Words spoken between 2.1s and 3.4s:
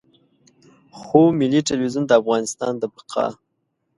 افغانستان د بقا.